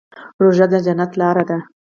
[0.41, 1.57] روژه د جنت لاره ده.